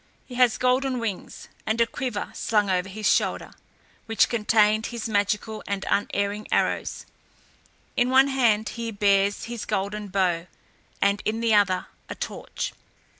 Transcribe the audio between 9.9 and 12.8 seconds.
bow, and in the other a torch.